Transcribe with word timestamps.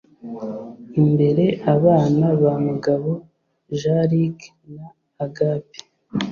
Imbere 1.01 1.45
abana 1.73 2.25
ba 2.41 2.53
mugabo 2.67 3.09
jean 3.79 4.01
luc 4.11 4.37
na 4.73 4.85
agape 5.23 5.79